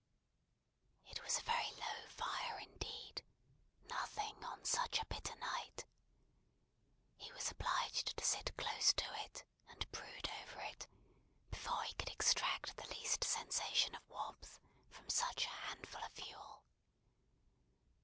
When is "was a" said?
1.23-1.43